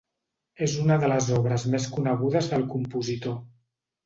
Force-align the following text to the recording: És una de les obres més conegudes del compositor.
És 0.67 0.77
una 0.83 0.97
de 1.03 1.09
les 1.11 1.27
obres 1.39 1.67
més 1.75 1.85
conegudes 1.99 2.51
del 2.55 2.67
compositor. 2.73 3.39